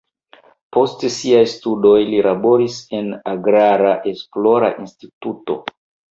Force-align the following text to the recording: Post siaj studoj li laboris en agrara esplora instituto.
Post 0.77 1.03
siaj 1.15 1.41
studoj 1.51 1.97
li 2.13 2.21
laboris 2.29 2.79
en 3.01 3.13
agrara 3.35 3.93
esplora 4.15 4.73
instituto. 4.87 5.61